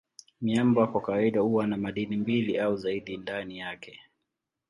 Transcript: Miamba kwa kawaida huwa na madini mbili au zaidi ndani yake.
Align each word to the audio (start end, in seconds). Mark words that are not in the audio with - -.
Miamba 0.41 0.87
kwa 0.87 1.01
kawaida 1.01 1.39
huwa 1.41 1.67
na 1.67 1.77
madini 1.77 2.17
mbili 2.17 2.59
au 2.59 2.75
zaidi 2.77 3.17
ndani 3.17 3.57
yake. 3.57 3.99